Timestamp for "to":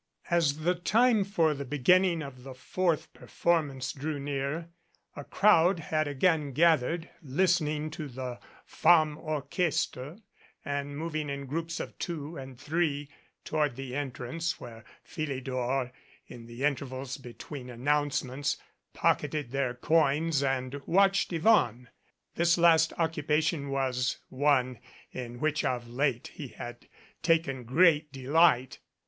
7.91-8.07